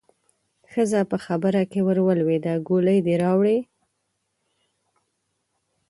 [0.71, 3.57] ښځه په خبره کې ورولوېده: ګولۍ دې راوړې؟